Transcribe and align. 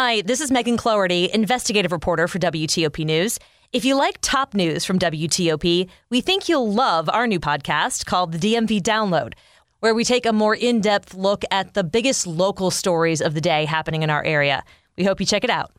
Hi, 0.00 0.20
this 0.20 0.40
is 0.40 0.52
Megan 0.52 0.76
Cloherty, 0.76 1.28
investigative 1.34 1.90
reporter 1.90 2.28
for 2.28 2.38
WTOP 2.38 3.04
News. 3.04 3.36
If 3.72 3.84
you 3.84 3.96
like 3.96 4.18
top 4.20 4.54
news 4.54 4.84
from 4.84 4.96
WTOP, 4.96 5.88
we 6.08 6.20
think 6.20 6.48
you'll 6.48 6.72
love 6.72 7.08
our 7.08 7.26
new 7.26 7.40
podcast 7.40 8.06
called 8.06 8.30
the 8.30 8.38
DMV 8.38 8.80
Download, 8.80 9.32
where 9.80 9.96
we 9.96 10.04
take 10.04 10.24
a 10.24 10.32
more 10.32 10.54
in 10.54 10.80
depth 10.80 11.14
look 11.14 11.42
at 11.50 11.74
the 11.74 11.82
biggest 11.82 12.28
local 12.28 12.70
stories 12.70 13.20
of 13.20 13.34
the 13.34 13.40
day 13.40 13.64
happening 13.64 14.04
in 14.04 14.08
our 14.08 14.22
area. 14.22 14.62
We 14.96 15.02
hope 15.02 15.18
you 15.18 15.26
check 15.26 15.42
it 15.42 15.50
out. 15.50 15.72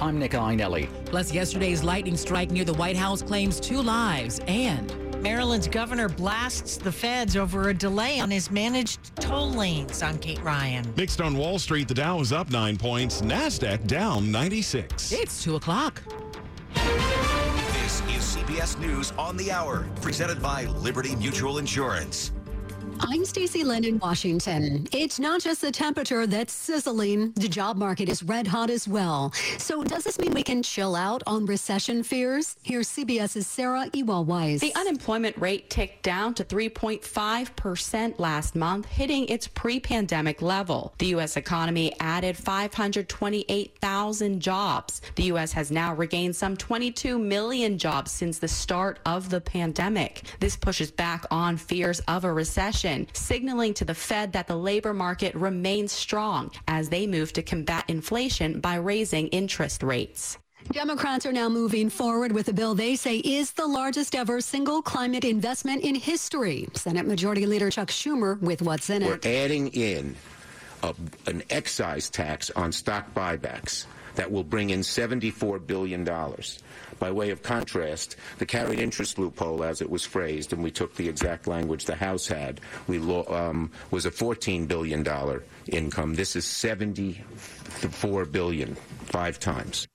I'm 0.00 0.18
Nick 0.18 0.32
Iannelli. 0.32 0.88
Plus, 1.04 1.32
yesterday's 1.32 1.84
lightning 1.84 2.16
strike 2.16 2.50
near 2.50 2.64
the 2.64 2.74
White 2.74 2.96
House 2.96 3.22
claims 3.22 3.60
two 3.60 3.80
lives 3.80 4.40
and 4.48 5.07
Maryland's 5.20 5.66
governor 5.66 6.08
blasts 6.08 6.76
the 6.76 6.92
feds 6.92 7.36
over 7.36 7.70
a 7.70 7.74
delay 7.74 8.20
on 8.20 8.30
his 8.30 8.52
managed 8.52 9.16
toll 9.16 9.50
lanes 9.50 10.00
on 10.00 10.16
Kate 10.18 10.40
Ryan. 10.42 10.86
Mixed 10.96 11.20
on 11.20 11.36
Wall 11.36 11.58
Street, 11.58 11.88
the 11.88 11.94
Dow 11.94 12.20
is 12.20 12.32
up 12.32 12.50
nine 12.50 12.76
points, 12.76 13.20
NASDAQ 13.20 13.84
down 13.88 14.30
96. 14.30 15.12
It's 15.12 15.42
2 15.42 15.56
o'clock. 15.56 16.02
This 16.74 18.00
is 18.02 18.36
CBS 18.36 18.78
News 18.78 19.12
on 19.18 19.36
the 19.36 19.50
Hour, 19.50 19.88
presented 20.00 20.40
by 20.40 20.66
Liberty 20.66 21.16
Mutual 21.16 21.58
Insurance. 21.58 22.30
I'm 23.00 23.24
Stacey 23.24 23.62
Lynn 23.62 23.84
in 23.84 24.00
Washington. 24.00 24.88
It's 24.92 25.20
not 25.20 25.40
just 25.40 25.60
the 25.60 25.70
temperature 25.70 26.26
that's 26.26 26.52
sizzling. 26.52 27.30
The 27.32 27.46
job 27.48 27.76
market 27.76 28.08
is 28.08 28.24
red 28.24 28.48
hot 28.48 28.70
as 28.70 28.88
well. 28.88 29.32
So 29.58 29.84
does 29.84 30.02
this 30.04 30.18
mean 30.18 30.34
we 30.34 30.42
can 30.42 30.64
chill 30.64 30.96
out 30.96 31.22
on 31.26 31.46
recession 31.46 32.02
fears? 32.02 32.56
Here's 32.62 32.88
CBS's 32.88 33.46
Sarah 33.46 33.88
Ewall-Wice. 33.92 34.60
The 34.60 34.74
unemployment 34.74 35.38
rate 35.38 35.70
ticked 35.70 36.02
down 36.02 36.34
to 36.34 36.44
3.5% 36.44 38.18
last 38.18 38.56
month, 38.56 38.86
hitting 38.86 39.28
its 39.28 39.46
pre-pandemic 39.46 40.42
level. 40.42 40.92
The 40.98 41.06
U.S. 41.06 41.36
economy 41.36 41.94
added 42.00 42.36
528,000 42.36 44.40
jobs. 44.40 45.02
The 45.14 45.22
U.S. 45.24 45.52
has 45.52 45.70
now 45.70 45.94
regained 45.94 46.34
some 46.34 46.56
22 46.56 47.16
million 47.18 47.78
jobs 47.78 48.10
since 48.10 48.38
the 48.38 48.48
start 48.48 48.98
of 49.06 49.30
the 49.30 49.40
pandemic. 49.40 50.22
This 50.40 50.56
pushes 50.56 50.90
back 50.90 51.24
on 51.30 51.56
fears 51.56 52.00
of 52.00 52.24
a 52.24 52.32
recession 52.32 52.87
signaling 53.12 53.74
to 53.74 53.84
the 53.84 53.94
Fed 53.94 54.32
that 54.32 54.46
the 54.46 54.56
labor 54.56 54.94
market 54.94 55.34
remains 55.34 55.92
strong 55.92 56.50
as 56.66 56.88
they 56.88 57.06
move 57.06 57.32
to 57.34 57.42
combat 57.42 57.84
inflation 57.88 58.60
by 58.60 58.76
raising 58.76 59.28
interest 59.28 59.82
rates. 59.82 60.38
Democrats 60.72 61.24
are 61.24 61.32
now 61.32 61.48
moving 61.48 61.88
forward 61.88 62.32
with 62.32 62.48
a 62.48 62.52
bill 62.52 62.74
they 62.74 62.96
say 62.96 63.18
is 63.18 63.52
the 63.52 63.66
largest 63.66 64.14
ever 64.14 64.40
single 64.40 64.82
climate 64.82 65.24
investment 65.24 65.82
in 65.82 65.94
history. 65.94 66.68
Senate 66.74 67.06
Majority 67.06 67.46
Leader 67.46 67.70
Chuck 67.70 67.88
Schumer 67.88 68.40
with 68.40 68.60
what's 68.62 68.90
in 68.90 69.04
We're 69.04 69.14
it. 69.14 69.26
adding 69.26 69.68
in 69.68 70.14
a, 70.82 70.94
an 71.26 71.42
excise 71.50 72.10
tax 72.10 72.50
on 72.50 72.72
stock 72.72 73.14
buybacks 73.14 73.86
that 74.18 74.32
will 74.32 74.42
bring 74.42 74.70
in 74.70 74.80
$74 74.80 75.64
billion. 75.64 76.04
By 76.98 77.10
way 77.12 77.30
of 77.30 77.42
contrast, 77.44 78.16
the 78.38 78.46
carried 78.46 78.80
interest 78.80 79.16
loophole, 79.16 79.62
as 79.62 79.80
it 79.80 79.88
was 79.88 80.04
phrased, 80.04 80.52
and 80.52 80.60
we 80.60 80.72
took 80.72 80.96
the 80.96 81.08
exact 81.08 81.46
language 81.46 81.84
the 81.84 81.94
House 81.94 82.26
had, 82.26 82.60
we 82.88 82.98
um, 82.98 83.70
was 83.92 84.06
a 84.06 84.10
$14 84.10 84.66
billion 84.66 85.06
income. 85.68 86.14
This 86.16 86.34
is 86.34 86.44
74 86.44 88.24
billion, 88.24 88.74
five 89.04 89.38
times. 89.38 89.86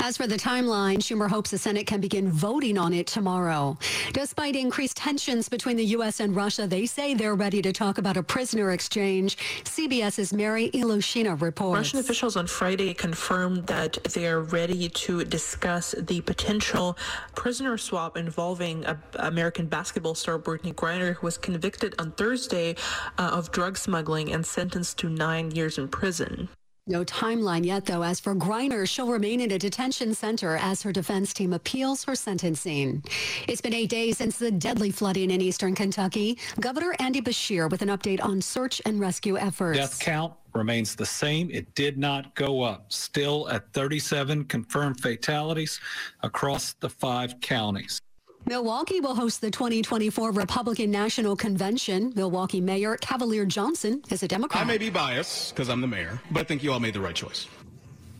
As 0.00 0.16
for 0.16 0.26
the 0.26 0.36
timeline, 0.36 0.98
Schumer 0.98 1.28
hopes 1.28 1.50
the 1.50 1.58
Senate 1.58 1.86
can 1.86 2.00
begin 2.00 2.30
voting 2.30 2.78
on 2.78 2.94
it 2.94 3.06
tomorrow. 3.06 3.76
Despite 4.12 4.54
increased 4.54 4.96
tensions 4.96 5.48
between 5.48 5.76
the 5.76 5.84
U.S. 5.86 6.20
and 6.20 6.34
Russia, 6.36 6.66
they 6.66 6.86
say 6.86 7.14
they're 7.14 7.34
ready 7.34 7.60
to 7.62 7.72
talk 7.72 7.98
about 7.98 8.16
a 8.16 8.22
prisoner 8.22 8.70
exchange. 8.70 9.36
CBS's 9.64 10.32
Mary 10.32 10.70
Ilyushina 10.70 11.40
reports. 11.40 11.76
Russian 11.76 11.98
officials 11.98 12.36
on 12.36 12.46
Friday 12.46 12.94
confirmed 12.94 13.66
that 13.66 14.02
they 14.14 14.26
are 14.26 14.40
ready 14.40 14.88
to 14.88 15.24
discuss 15.24 15.94
the 15.98 16.20
potential 16.20 16.96
prisoner 17.34 17.76
swap 17.76 18.16
involving 18.16 18.86
American 19.16 19.66
basketball 19.66 20.14
star 20.14 20.38
Brittney 20.38 20.72
Griner, 20.74 21.14
who 21.14 21.26
was 21.26 21.36
convicted 21.36 21.94
on 21.98 22.12
Thursday 22.12 22.76
uh, 23.18 23.30
of 23.32 23.50
drug 23.50 23.76
smuggling 23.76 24.32
and 24.32 24.46
sentenced 24.46 24.98
to 24.98 25.08
nine 25.08 25.50
years 25.50 25.76
in 25.76 25.88
prison. 25.88 26.48
No 26.88 27.04
timeline 27.04 27.66
yet, 27.66 27.84
though. 27.84 28.02
As 28.02 28.18
for 28.18 28.34
Griner, 28.34 28.88
she'll 28.88 29.08
remain 29.08 29.42
in 29.42 29.50
a 29.50 29.58
detention 29.58 30.14
center 30.14 30.56
as 30.56 30.82
her 30.82 30.90
defense 30.90 31.34
team 31.34 31.52
appeals 31.52 32.02
her 32.04 32.14
sentencing. 32.14 33.04
It's 33.46 33.60
been 33.60 33.74
eight 33.74 33.90
days 33.90 34.16
since 34.16 34.38
the 34.38 34.50
deadly 34.50 34.90
flooding 34.90 35.30
in 35.30 35.42
eastern 35.42 35.74
Kentucky. 35.74 36.38
Governor 36.60 36.94
Andy 36.98 37.20
Beshear 37.20 37.70
with 37.70 37.82
an 37.82 37.88
update 37.88 38.24
on 38.24 38.40
search 38.40 38.80
and 38.86 38.98
rescue 38.98 39.36
efforts. 39.36 39.78
Death 39.78 40.00
count 40.00 40.32
remains 40.54 40.96
the 40.96 41.04
same. 41.04 41.50
It 41.50 41.74
did 41.74 41.98
not 41.98 42.34
go 42.34 42.62
up. 42.62 42.90
Still 42.90 43.50
at 43.50 43.70
37 43.74 44.44
confirmed 44.44 45.00
fatalities 45.00 45.78
across 46.22 46.72
the 46.72 46.88
five 46.88 47.38
counties. 47.40 48.00
Milwaukee 48.48 49.00
will 49.00 49.14
host 49.14 49.42
the 49.42 49.50
2024 49.50 50.32
Republican 50.32 50.90
National 50.90 51.36
Convention. 51.36 52.14
Milwaukee 52.16 52.62
Mayor 52.62 52.96
Cavalier 52.96 53.44
Johnson 53.44 54.02
is 54.10 54.22
a 54.22 54.28
Democrat. 54.28 54.62
I 54.62 54.66
may 54.66 54.78
be 54.78 54.88
biased 54.88 55.54
because 55.54 55.68
I'm 55.68 55.82
the 55.82 55.86
mayor, 55.86 56.18
but 56.30 56.40
I 56.40 56.44
think 56.44 56.62
you 56.62 56.72
all 56.72 56.80
made 56.80 56.94
the 56.94 57.00
right 57.00 57.14
choice. 57.14 57.46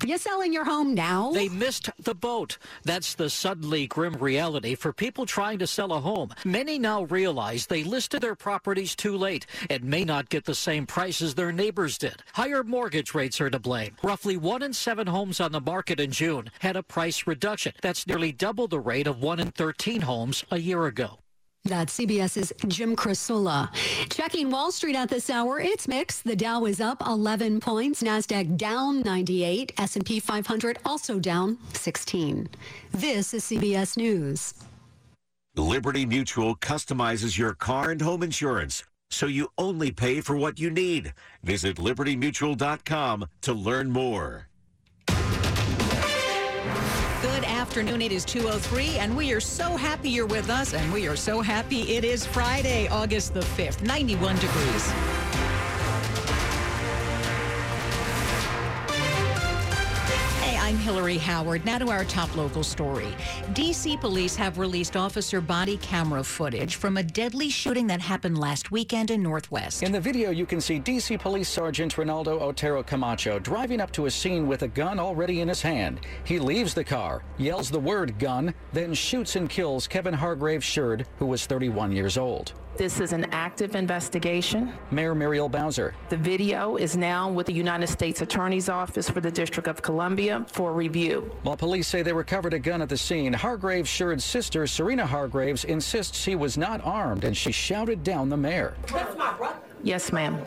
You 0.09 0.17
selling 0.17 0.55
your 0.55 0.65
home 0.65 0.95
now? 0.95 1.33
They 1.33 1.51
missed 1.51 1.91
the 1.99 2.15
boat. 2.15 2.57
That's 2.83 3.13
the 3.13 3.29
suddenly 3.29 3.87
grim 3.87 4.15
reality 4.15 4.75
for 4.75 4.91
people 4.91 5.27
trying 5.27 5.59
to 5.59 5.67
sell 5.67 5.93
a 5.93 6.01
home. 6.01 6.31
Many 6.47 6.79
now 6.79 7.03
realize 7.03 7.67
they 7.67 7.85
listed 7.85 8.23
their 8.23 8.35
properties 8.35 8.97
too 8.97 9.19
late 9.19 9.45
and 9.69 9.85
may 9.85 10.07
not 10.07 10.31
get 10.31 10.47
the 10.47 10.55
same 10.55 10.87
price 10.87 11.21
as 11.21 11.35
their 11.35 11.53
neighbors 11.53 11.99
did. 11.99 12.23
Higher 12.33 12.65
mortgage 12.65 13.13
rates 13.13 13.39
are 13.39 13.51
to 13.51 13.59
blame. 13.59 13.97
Roughly 14.03 14.39
one 14.39 14.63
in 14.63 14.73
seven 14.73 15.09
homes 15.09 15.41
on 15.41 15.53
the 15.53 15.61
market 15.61 16.01
in 16.01 16.11
June 16.11 16.51
had 16.61 16.77
a 16.77 16.83
price 16.83 17.27
reduction. 17.27 17.75
That's 17.83 18.07
nearly 18.07 18.33
double 18.33 18.67
the 18.67 18.81
rate 18.81 19.07
of 19.07 19.21
one 19.21 19.39
in 19.39 19.51
13 19.51 20.01
homes 20.01 20.43
a 20.51 20.57
year 20.57 20.87
ago. 20.87 21.19
That's 21.69 21.99
CBS's 21.99 22.53
Jim 22.67 22.97
Krasula. 22.97 23.69
Checking 24.09 24.51
Wall 24.51 24.73
Street 24.73 24.97
at 24.97 25.11
this 25.11 25.29
hour, 25.29 25.61
it's 25.61 25.87
mixed. 25.87 26.25
The 26.25 26.35
Dow 26.35 26.65
is 26.65 26.81
up 26.81 27.03
11 27.07 27.61
points, 27.61 28.03
Nasdaq 28.03 28.57
down 28.57 29.03
98, 29.03 29.73
S&P 29.79 30.19
500 30.19 30.79
also 30.85 31.19
down 31.19 31.59
16. 31.75 32.49
This 32.93 33.35
is 33.35 33.45
CBS 33.45 33.97
News. 33.97 34.55
Liberty 35.57 36.07
Mutual 36.07 36.57
customizes 36.57 37.37
your 37.37 37.53
car 37.53 37.91
and 37.91 38.01
home 38.01 38.23
insurance 38.23 38.85
so 39.11 39.27
you 39.27 39.49
only 39.57 39.91
pay 39.91 40.21
for 40.21 40.37
what 40.37 40.59
you 40.61 40.71
need. 40.71 41.13
Visit 41.43 41.77
libertymutual.com 41.77 43.27
to 43.43 43.53
learn 43.53 43.91
more. 43.91 44.48
Afternoon. 47.59 48.01
It 48.01 48.13
is 48.13 48.25
2:03 48.25 48.99
and 49.01 49.17
we 49.17 49.33
are 49.33 49.41
so 49.41 49.77
happy 49.77 50.11
you're 50.11 50.27
with 50.27 50.49
us 50.49 50.75
and 50.75 50.93
we 50.93 51.09
are 51.09 51.17
so 51.17 51.41
happy 51.41 51.97
it 51.97 52.05
is 52.05 52.25
Friday, 52.25 52.87
August 52.87 53.35
the 53.35 53.41
5th, 53.41 53.83
91 53.83 54.37
degrees. 54.37 55.38
Hillary 60.89 61.19
Howard. 61.19 61.67
Now 61.67 61.77
to 61.77 61.91
our 61.91 62.07
top 62.07 62.35
local 62.35 62.63
story. 62.63 63.15
D.C. 63.53 63.99
police 63.99 64.35
have 64.37 64.57
released 64.57 64.97
officer 64.97 65.39
body 65.39 65.77
camera 65.77 66.25
footage 66.25 66.77
from 66.77 66.97
a 66.97 67.03
deadly 67.03 67.51
shooting 67.51 67.87
that 67.89 68.01
happened 68.01 68.39
last 68.39 68.71
weekend 68.71 69.11
in 69.11 69.23
Northwest. 69.23 69.83
In 69.83 69.93
the 69.93 70.01
video, 70.01 70.31
you 70.31 70.47
can 70.47 70.63
see 70.63 70.79
D.C. 70.79 71.19
Police 71.19 71.51
Sergeant 71.51 71.97
Ronaldo 71.97 72.41
Otero 72.41 72.83
Camacho 72.83 73.39
driving 73.39 73.83
up 73.83 73.93
to 73.93 74.07
a 74.07 74.11
scene 74.11 74.47
with 74.47 74.63
a 74.63 74.69
gun 74.69 74.99
already 74.99 75.43
in 75.43 75.49
his 75.49 75.61
hand. 75.61 76.01
He 76.25 76.39
leaves 76.39 76.73
the 76.73 76.85
car, 76.85 77.23
yells 77.37 77.71
the 77.71 77.79
word 77.79 78.19
gun, 78.19 78.55
then 78.73 78.95
shoots 78.95 79.37
and 79.37 79.51
kills 79.51 79.87
Kevin 79.87 80.15
Hargrave 80.15 80.63
Sherd, 80.63 81.05
who 81.19 81.27
was 81.27 81.45
31 81.45 81.93
years 81.93 82.17
old. 82.17 82.55
This 82.79 83.01
is 83.01 83.13
an 83.13 83.25
active 83.33 83.75
investigation. 83.75 84.73
Mayor 84.93 85.13
Muriel 85.13 85.49
Bowser. 85.49 85.97
The 86.11 86.17
video 86.17 86.77
is 86.77 86.97
now 86.97 87.29
with 87.29 87.49
the 87.49 87.53
United 87.53 87.89
States 87.89 88.23
Attorney's 88.23 88.69
Office 88.69 89.11
for 89.11 89.21
the 89.21 89.33
District 89.33 89.67
of 89.67 89.83
Columbia 89.83 90.47
for 90.47 90.73
review. 90.73 91.29
While 91.43 91.57
police 91.57 91.89
say 91.89 92.03
they 92.03 92.13
recovered 92.13 92.55
a 92.55 92.61
gun 92.61 92.81
at 92.81 92.89
the 92.89 92.97
scene, 92.97 93.33
Hargraves' 93.33 93.89
Sherd's 93.89 94.25
sister, 94.25 94.65
Serena 94.69 95.05
Hargraves, 95.05 95.65
insists 95.65 96.25
he 96.25 96.37
was 96.37 96.57
not 96.57 96.81
armed 96.85 97.25
and 97.25 97.37
she 97.37 97.51
shouted 97.51 98.05
down 98.05 98.29
the 98.29 98.37
mayor. 98.37 98.77
That's 98.93 99.19
my 99.19 99.33
brother. 99.33 99.68
Yes, 99.83 100.13
ma'am. 100.13 100.39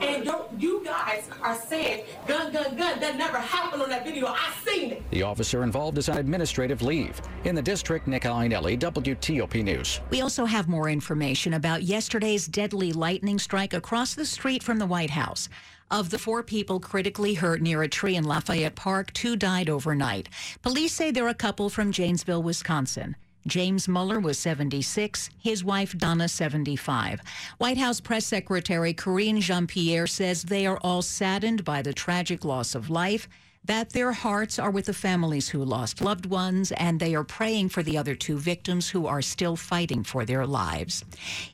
And 0.00 0.24
don't, 0.24 0.60
you 0.60 0.84
guys 0.84 1.28
are 1.42 1.56
saying 1.56 2.04
gun, 2.26 2.52
gun, 2.52 2.76
gun. 2.76 3.00
That 3.00 3.16
never 3.16 3.38
happened 3.38 3.82
on 3.82 3.88
that 3.90 4.04
video. 4.04 4.26
I 4.26 4.52
seen 4.64 4.92
it. 4.92 5.10
The 5.10 5.22
officer 5.22 5.62
involved 5.62 5.98
is 5.98 6.08
on 6.08 6.18
administrative 6.18 6.82
leave. 6.82 7.20
In 7.44 7.54
the 7.54 7.62
district, 7.62 8.06
Nick 8.06 8.22
Iannelli, 8.24 8.78
WTOP 8.78 9.62
News. 9.64 10.00
We 10.10 10.20
also 10.20 10.44
have 10.44 10.68
more 10.68 10.88
information 10.88 11.54
about 11.54 11.82
yesterday's 11.82 12.46
deadly 12.46 12.92
lightning 12.92 13.38
strike 13.38 13.74
across 13.74 14.14
the 14.14 14.26
street 14.26 14.62
from 14.62 14.78
the 14.78 14.86
White 14.86 15.10
House. 15.10 15.48
Of 15.90 16.10
the 16.10 16.18
four 16.18 16.42
people 16.42 16.80
critically 16.80 17.34
hurt 17.34 17.62
near 17.62 17.82
a 17.82 17.88
tree 17.88 18.16
in 18.16 18.24
Lafayette 18.24 18.74
Park, 18.74 19.12
two 19.14 19.36
died 19.36 19.70
overnight. 19.70 20.28
Police 20.60 20.92
say 20.92 21.10
they're 21.10 21.28
a 21.28 21.34
couple 21.34 21.70
from 21.70 21.92
Janesville, 21.92 22.42
Wisconsin. 22.42 23.16
James 23.46 23.88
Mueller 23.88 24.20
was 24.20 24.38
76, 24.38 25.30
his 25.38 25.64
wife 25.64 25.96
Donna 25.96 26.28
75. 26.28 27.20
White 27.58 27.78
House 27.78 28.00
Press 28.00 28.26
Secretary 28.26 28.92
Karine 28.92 29.40
Jean-Pierre 29.40 30.06
says 30.06 30.42
they 30.42 30.66
are 30.66 30.78
all 30.78 31.02
saddened 31.02 31.64
by 31.64 31.80
the 31.80 31.92
tragic 31.92 32.44
loss 32.44 32.74
of 32.74 32.90
life 32.90 33.28
that 33.64 33.90
their 33.90 34.12
hearts 34.12 34.58
are 34.58 34.70
with 34.70 34.86
the 34.86 34.94
families 34.94 35.48
who 35.48 35.64
lost 35.64 36.00
loved 36.00 36.26
ones, 36.26 36.72
and 36.72 36.98
they 36.98 37.14
are 37.14 37.24
praying 37.24 37.68
for 37.68 37.82
the 37.82 37.98
other 37.98 38.14
two 38.14 38.38
victims 38.38 38.88
who 38.88 39.06
are 39.06 39.22
still 39.22 39.56
fighting 39.56 40.02
for 40.02 40.24
their 40.24 40.46
lives. 40.46 41.04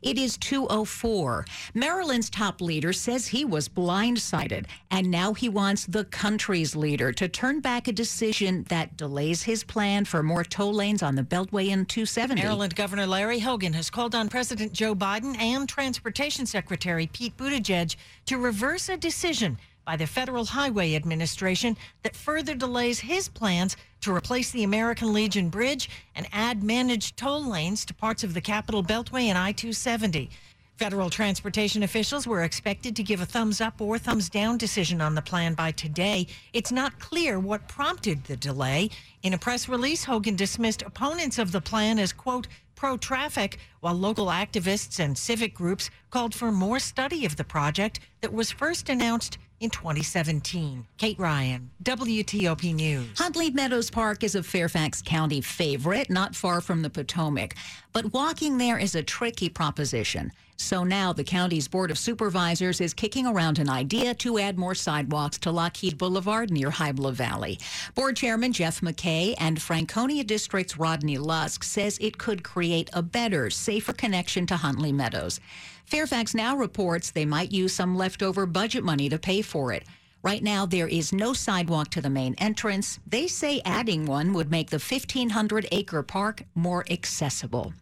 It 0.02 0.18
is 0.18 0.36
204. 0.38 1.44
Maryland's 1.74 2.30
top 2.30 2.60
leader 2.60 2.92
says 2.92 3.26
he 3.26 3.44
was 3.44 3.68
blindsided, 3.68 4.66
and 4.90 5.10
now 5.10 5.34
he 5.34 5.48
wants 5.48 5.86
the 5.86 6.04
country's 6.04 6.76
leader 6.76 7.12
to 7.12 7.28
turn 7.28 7.60
back 7.60 7.88
a 7.88 7.92
decision 7.92 8.64
that 8.68 8.96
delays 8.96 9.42
his 9.42 9.64
plan 9.64 10.04
for 10.04 10.22
more 10.22 10.44
toll 10.44 10.72
lanes 10.72 11.02
on 11.02 11.14
the 11.16 11.22
Beltway 11.22 11.68
in 11.68 11.84
270. 11.86 12.42
Maryland 12.42 12.76
Governor 12.76 13.06
Larry 13.06 13.40
Hogan 13.40 13.72
has 13.72 13.90
called 13.90 14.14
on 14.14 14.28
President 14.28 14.72
Joe 14.72 14.94
Biden 14.94 15.36
and 15.38 15.68
Transportation 15.68 16.46
Secretary 16.46 17.06
Pete 17.08 17.36
Buttigieg 17.36 17.96
to 18.26 18.38
reverse 18.38 18.88
a 18.88 18.96
decision 18.96 19.58
by 19.84 19.96
the 19.96 20.06
Federal 20.06 20.44
Highway 20.44 20.94
Administration 20.94 21.76
that 22.02 22.16
further 22.16 22.54
delays 22.54 23.00
his 23.00 23.28
plans 23.28 23.76
to 24.00 24.14
replace 24.14 24.50
the 24.50 24.64
American 24.64 25.12
Legion 25.12 25.48
Bridge 25.48 25.90
and 26.14 26.26
add 26.32 26.62
managed 26.62 27.16
toll 27.16 27.44
lanes 27.44 27.84
to 27.86 27.94
parts 27.94 28.24
of 28.24 28.34
the 28.34 28.40
Capital 28.40 28.82
Beltway 28.82 29.24
and 29.24 29.38
I 29.38 29.52
270. 29.52 30.30
Federal 30.76 31.08
transportation 31.08 31.84
officials 31.84 32.26
were 32.26 32.42
expected 32.42 32.96
to 32.96 33.04
give 33.04 33.20
a 33.20 33.26
thumbs 33.26 33.60
up 33.60 33.80
or 33.80 33.96
thumbs 33.96 34.28
down 34.28 34.58
decision 34.58 35.00
on 35.00 35.14
the 35.14 35.22
plan 35.22 35.54
by 35.54 35.70
today. 35.70 36.26
It's 36.52 36.72
not 36.72 36.98
clear 36.98 37.38
what 37.38 37.68
prompted 37.68 38.24
the 38.24 38.36
delay. 38.36 38.90
In 39.22 39.34
a 39.34 39.38
press 39.38 39.68
release, 39.68 40.04
Hogan 40.04 40.34
dismissed 40.34 40.82
opponents 40.82 41.38
of 41.38 41.52
the 41.52 41.60
plan 41.60 42.00
as, 42.00 42.12
quote, 42.12 42.48
pro 42.74 42.96
traffic, 42.96 43.58
while 43.80 43.94
local 43.94 44.26
activists 44.26 44.98
and 44.98 45.16
civic 45.16 45.54
groups 45.54 45.90
called 46.10 46.34
for 46.34 46.50
more 46.50 46.80
study 46.80 47.24
of 47.24 47.36
the 47.36 47.44
project 47.44 48.00
that 48.20 48.32
was 48.32 48.50
first 48.50 48.88
announced 48.88 49.38
in 49.64 49.70
2017. 49.70 50.86
Kate 50.98 51.18
Ryan, 51.18 51.70
WTOP 51.82 52.74
News. 52.74 53.18
Huntley 53.18 53.50
Meadows 53.50 53.90
Park 53.90 54.22
is 54.22 54.34
a 54.34 54.42
Fairfax 54.42 55.00
County 55.00 55.40
favorite, 55.40 56.10
not 56.10 56.36
far 56.36 56.60
from 56.60 56.82
the 56.82 56.90
Potomac. 56.90 57.56
But 57.92 58.12
walking 58.12 58.58
there 58.58 58.78
is 58.78 58.94
a 58.94 59.02
tricky 59.02 59.48
proposition. 59.48 60.30
So 60.56 60.84
now 60.84 61.12
the 61.12 61.24
county's 61.24 61.68
Board 61.68 61.90
of 61.90 61.98
Supervisors 61.98 62.80
is 62.80 62.94
kicking 62.94 63.26
around 63.26 63.58
an 63.58 63.68
idea 63.68 64.14
to 64.14 64.38
add 64.38 64.58
more 64.58 64.74
sidewalks 64.74 65.38
to 65.38 65.50
Lockheed 65.50 65.98
Boulevard 65.98 66.50
near 66.50 66.70
Hybla 66.70 67.12
Valley. 67.12 67.58
Board 67.94 68.16
Chairman 68.16 68.52
Jeff 68.52 68.80
McKay 68.80 69.34
and 69.38 69.60
Franconia 69.60 70.24
District's 70.24 70.78
Rodney 70.78 71.18
Lusk 71.18 71.64
says 71.64 71.98
it 72.00 72.18
could 72.18 72.44
create 72.44 72.88
a 72.92 73.02
better, 73.02 73.50
safer 73.50 73.92
connection 73.92 74.46
to 74.46 74.56
Huntley 74.56 74.92
Meadows. 74.92 75.40
Fairfax 75.84 76.34
now 76.34 76.56
reports 76.56 77.10
they 77.10 77.26
might 77.26 77.52
use 77.52 77.74
some 77.74 77.96
leftover 77.96 78.46
budget 78.46 78.84
money 78.84 79.08
to 79.08 79.18
pay 79.18 79.42
for 79.42 79.72
it. 79.72 79.84
Right 80.24 80.42
now, 80.42 80.64
there 80.64 80.88
is 80.88 81.12
no 81.12 81.34
sidewalk 81.34 81.90
to 81.90 82.00
the 82.00 82.08
main 82.08 82.34
entrance. 82.38 82.98
They 83.06 83.26
say 83.26 83.60
adding 83.66 84.06
one 84.06 84.32
would 84.32 84.50
make 84.50 84.70
the 84.70 84.78
1,500 84.78 85.68
acre 85.70 86.02
park 86.02 86.44
more 86.54 86.82
accessible. 86.90 87.74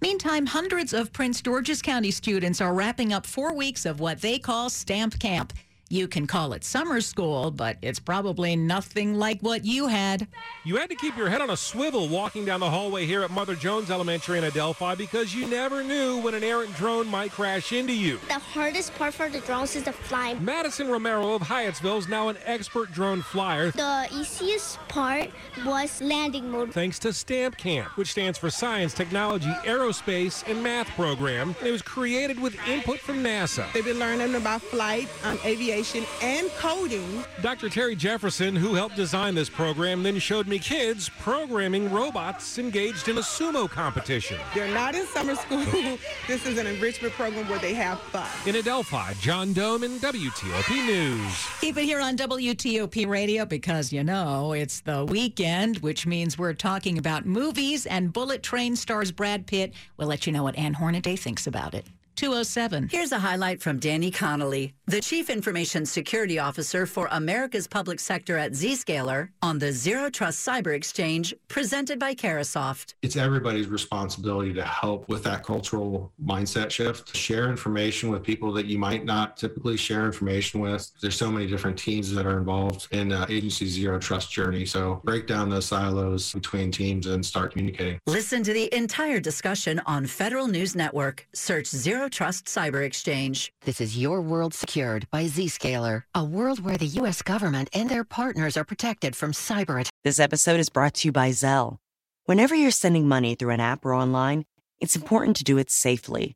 Meantime, 0.00 0.46
hundreds 0.46 0.92
of 0.92 1.12
Prince 1.12 1.42
George's 1.42 1.82
County 1.82 2.12
students 2.12 2.60
are 2.60 2.72
wrapping 2.72 3.12
up 3.12 3.26
four 3.26 3.52
weeks 3.52 3.84
of 3.84 3.98
what 3.98 4.20
they 4.20 4.38
call 4.38 4.70
Stamp 4.70 5.18
Camp. 5.18 5.52
You 5.90 6.06
can 6.06 6.26
call 6.26 6.52
it 6.52 6.64
summer 6.64 7.00
school, 7.00 7.50
but 7.50 7.78
it's 7.80 7.98
probably 7.98 8.54
nothing 8.56 9.14
like 9.14 9.40
what 9.40 9.64
you 9.64 9.86
had. 9.86 10.28
You 10.62 10.76
had 10.76 10.90
to 10.90 10.96
keep 10.96 11.16
your 11.16 11.30
head 11.30 11.40
on 11.40 11.48
a 11.48 11.56
swivel 11.56 12.08
walking 12.08 12.44
down 12.44 12.60
the 12.60 12.68
hallway 12.68 13.06
here 13.06 13.22
at 13.22 13.30
Mother 13.30 13.54
Jones 13.54 13.90
Elementary 13.90 14.36
in 14.36 14.44
Adelphi 14.44 14.96
because 14.96 15.34
you 15.34 15.46
never 15.46 15.82
knew 15.82 16.20
when 16.20 16.34
an 16.34 16.44
errant 16.44 16.74
drone 16.74 17.08
might 17.08 17.30
crash 17.30 17.72
into 17.72 17.94
you. 17.94 18.20
The 18.28 18.34
hardest 18.34 18.94
part 18.96 19.14
for 19.14 19.30
the 19.30 19.40
drones 19.40 19.76
is 19.76 19.84
the 19.84 19.94
flying. 19.94 20.44
Madison 20.44 20.90
Romero 20.90 21.32
of 21.32 21.40
Hyattsville 21.40 22.00
is 22.00 22.08
now 22.08 22.28
an 22.28 22.36
expert 22.44 22.92
drone 22.92 23.22
flyer. 23.22 23.70
The 23.70 24.08
easiest 24.12 24.78
part 24.88 25.30
was 25.64 26.02
landing 26.02 26.50
mode. 26.50 26.70
Thanks 26.70 26.98
to 26.98 27.14
STAMP 27.14 27.56
Camp, 27.56 27.96
which 27.96 28.10
stands 28.10 28.36
for 28.36 28.50
Science, 28.50 28.92
Technology, 28.92 29.48
Aerospace, 29.64 30.46
and 30.46 30.62
Math 30.62 30.88
Program. 30.88 31.56
It 31.64 31.70
was 31.70 31.80
created 31.80 32.38
with 32.38 32.58
input 32.68 32.98
from 32.98 33.24
NASA. 33.24 33.72
They've 33.72 33.82
been 33.82 33.98
learning 33.98 34.34
about 34.34 34.60
flight, 34.60 35.08
um, 35.24 35.38
aviation 35.46 35.77
and 35.78 36.50
coding. 36.56 37.24
Dr. 37.40 37.68
Terry 37.68 37.94
Jefferson, 37.94 38.56
who 38.56 38.74
helped 38.74 38.96
design 38.96 39.34
this 39.34 39.48
program, 39.48 40.02
then 40.02 40.18
showed 40.18 40.48
me 40.48 40.58
kids 40.58 41.08
programming 41.08 41.90
robots 41.92 42.58
engaged 42.58 43.08
in 43.08 43.18
a 43.18 43.20
sumo 43.20 43.70
competition. 43.70 44.38
They're 44.54 44.72
not 44.74 44.94
in 44.94 45.06
summer 45.06 45.36
school. 45.36 45.64
this 46.26 46.44
is 46.46 46.58
an 46.58 46.66
enrichment 46.66 47.14
program 47.14 47.48
where 47.48 47.60
they 47.60 47.74
have 47.74 48.00
fun. 48.00 48.28
In 48.46 48.56
Adelphi, 48.56 49.14
John 49.20 49.54
Domen 49.54 49.98
WTOP 49.98 50.86
News. 50.86 51.46
Keep 51.60 51.76
it 51.76 51.84
here 51.84 52.00
on 52.00 52.16
WTOP 52.16 53.06
Radio 53.06 53.44
because 53.44 53.92
you 53.92 54.02
know 54.02 54.52
it's 54.52 54.80
the 54.80 55.04
weekend, 55.04 55.78
which 55.78 56.06
means 56.06 56.36
we're 56.36 56.54
talking 56.54 56.98
about 56.98 57.24
movies 57.24 57.86
and 57.86 58.12
Bullet 58.12 58.42
Train 58.42 58.74
stars 58.74 59.12
Brad 59.12 59.46
Pitt. 59.46 59.74
We'll 59.96 60.08
let 60.08 60.26
you 60.26 60.32
know 60.32 60.42
what 60.42 60.56
Ann 60.56 60.74
Hornaday 60.74 61.14
thinks 61.14 61.46
about 61.46 61.74
it. 61.74 61.86
207. 62.18 62.88
Here's 62.90 63.12
a 63.12 63.18
highlight 63.20 63.62
from 63.62 63.78
Danny 63.78 64.10
Connolly, 64.10 64.74
the 64.86 65.00
Chief 65.00 65.30
Information 65.30 65.86
Security 65.86 66.40
Officer 66.40 66.84
for 66.84 67.06
America's 67.12 67.68
Public 67.68 68.00
Sector 68.00 68.36
at 68.36 68.52
Zscaler 68.52 69.28
on 69.40 69.60
the 69.60 69.70
Zero 69.70 70.10
Trust 70.10 70.44
Cyber 70.44 70.74
Exchange 70.74 71.32
presented 71.46 72.00
by 72.00 72.16
Carahsoft. 72.16 72.94
It's 73.02 73.14
everybody's 73.14 73.68
responsibility 73.68 74.52
to 74.54 74.64
help 74.64 75.08
with 75.08 75.22
that 75.22 75.44
cultural 75.44 76.12
mindset 76.20 76.72
shift, 76.72 77.14
share 77.14 77.48
information 77.50 78.10
with 78.10 78.24
people 78.24 78.52
that 78.54 78.66
you 78.66 78.78
might 78.78 79.04
not 79.04 79.36
typically 79.36 79.76
share 79.76 80.04
information 80.04 80.58
with. 80.58 80.90
There's 81.00 81.14
so 81.14 81.30
many 81.30 81.46
different 81.46 81.78
teams 81.78 82.12
that 82.14 82.26
are 82.26 82.36
involved 82.36 82.88
in 82.90 83.12
uh, 83.12 83.26
agency 83.28 83.66
zero 83.66 84.00
trust 84.00 84.32
journey. 84.32 84.66
So 84.66 85.00
break 85.04 85.28
down 85.28 85.50
those 85.50 85.66
silos 85.66 86.32
between 86.32 86.72
teams 86.72 87.06
and 87.06 87.24
start 87.24 87.52
communicating. 87.52 88.00
Listen 88.08 88.42
to 88.42 88.52
the 88.52 88.74
entire 88.74 89.20
discussion 89.20 89.80
on 89.86 90.04
Federal 90.04 90.48
News 90.48 90.74
Network. 90.74 91.28
Search 91.32 91.68
Zero 92.08 92.26
Trust 92.26 92.46
Cyber 92.46 92.86
Exchange. 92.86 93.52
This 93.66 93.82
is 93.82 93.98
Your 93.98 94.22
World 94.22 94.54
Secured 94.54 95.06
by 95.10 95.24
Zscaler, 95.24 96.04
a 96.14 96.24
world 96.24 96.64
where 96.64 96.78
the 96.78 96.98
U.S. 97.00 97.20
government 97.20 97.68
and 97.74 97.90
their 97.90 98.04
partners 98.04 98.56
are 98.56 98.64
protected 98.64 99.14
from 99.14 99.32
cyber 99.32 99.78
attacks. 99.80 99.90
This 100.04 100.18
episode 100.18 100.58
is 100.58 100.70
brought 100.70 100.94
to 100.94 101.08
you 101.08 101.12
by 101.12 101.30
Zelle. 101.30 101.76
Whenever 102.24 102.54
you're 102.54 102.70
sending 102.70 103.06
money 103.06 103.34
through 103.34 103.50
an 103.50 103.60
app 103.60 103.84
or 103.84 103.92
online, 103.92 104.46
it's 104.80 104.96
important 104.96 105.36
to 105.36 105.44
do 105.44 105.58
it 105.58 105.70
safely. 105.70 106.34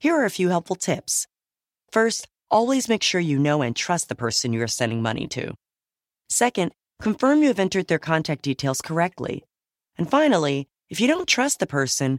Here 0.00 0.16
are 0.16 0.24
a 0.24 0.30
few 0.30 0.48
helpful 0.48 0.74
tips. 0.74 1.28
First, 1.92 2.26
always 2.50 2.88
make 2.88 3.04
sure 3.04 3.20
you 3.20 3.38
know 3.38 3.62
and 3.62 3.76
trust 3.76 4.08
the 4.08 4.16
person 4.16 4.52
you 4.52 4.62
are 4.62 4.66
sending 4.66 5.00
money 5.00 5.28
to. 5.28 5.54
Second, 6.28 6.72
confirm 7.00 7.40
you 7.40 7.48
have 7.48 7.60
entered 7.60 7.86
their 7.86 8.00
contact 8.00 8.42
details 8.42 8.80
correctly. 8.80 9.44
And 9.96 10.10
finally, 10.10 10.66
if 10.90 11.00
you 11.00 11.06
don't 11.06 11.28
trust 11.28 11.60
the 11.60 11.68
person 11.68 12.18